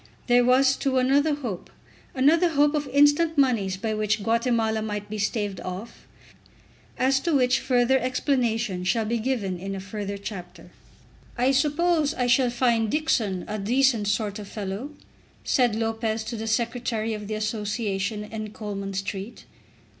[0.25, 1.69] There was, too, another hope,
[2.15, 6.07] another hope of instant moneys by which Guatemala might be staved off,
[6.97, 10.71] as to which further explanation shall be given in a further chapter.
[11.37, 14.89] "I suppose I shall find Dixon a decent sort of a fellow?"
[15.43, 19.45] said Lopez to the Secretary of the Association in Coleman Street.